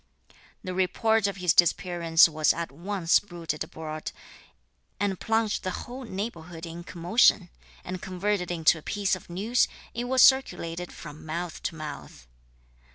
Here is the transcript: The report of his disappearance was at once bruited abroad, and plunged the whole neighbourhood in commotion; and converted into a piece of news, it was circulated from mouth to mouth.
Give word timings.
The 0.63 0.73
report 0.73 1.27
of 1.27 1.35
his 1.35 1.53
disappearance 1.53 2.27
was 2.27 2.53
at 2.53 2.71
once 2.71 3.19
bruited 3.19 3.63
abroad, 3.63 4.11
and 4.99 5.19
plunged 5.19 5.61
the 5.61 5.69
whole 5.85 6.05
neighbourhood 6.05 6.65
in 6.65 6.83
commotion; 6.83 7.51
and 7.83 8.01
converted 8.01 8.49
into 8.49 8.79
a 8.79 8.81
piece 8.81 9.15
of 9.15 9.29
news, 9.29 9.67
it 9.93 10.05
was 10.05 10.23
circulated 10.23 10.91
from 10.91 11.23
mouth 11.23 11.61
to 11.61 11.75
mouth. 11.75 12.25